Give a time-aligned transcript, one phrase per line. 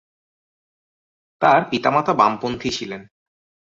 [1.41, 3.01] তার পিতামাতা বামপন্থী ছিলেন।